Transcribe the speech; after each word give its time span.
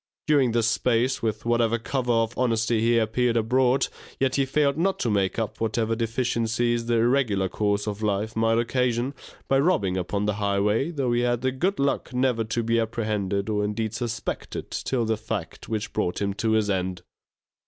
During 0.25 0.53
this 0.53 0.65
space, 0.65 1.21
with 1.21 1.45
whatever 1.45 1.77
cover 1.77 2.11
of 2.11 2.35
honesty 2.35 2.79
he 2.81 2.97
appeared 2.97 3.37
abroad, 3.37 3.85
yet 4.19 4.33
he 4.33 4.47
failed 4.47 4.75
not 4.75 4.97
to 5.01 5.11
make 5.11 5.37
up 5.37 5.61
whatever 5.61 5.95
deficiencies 5.95 6.87
the 6.87 6.95
irregular 6.95 7.47
course 7.47 7.85
of 7.85 8.01
life 8.01 8.35
might 8.35 8.57
occasion, 8.57 9.13
by 9.47 9.59
robbing 9.59 9.97
upon 9.97 10.25
the 10.25 10.33
highway, 10.41 10.89
though 10.89 11.11
he 11.11 11.21
had 11.21 11.41
the 11.41 11.51
good 11.51 11.77
luck 11.77 12.11
never 12.15 12.43
to 12.45 12.63
be 12.63 12.79
apprehended, 12.79 13.47
or 13.47 13.63
indeed 13.63 13.93
suspected 13.93 14.71
till 14.71 15.05
the 15.05 15.17
fact 15.17 15.69
which 15.69 15.93
brought 15.93 16.19
him 16.19 16.33
to 16.33 16.53
his 16.53 16.67
end. 16.67 17.03